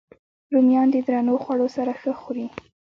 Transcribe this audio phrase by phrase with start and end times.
[0.53, 2.47] رومیان د درنو خوړو سره ښه خوري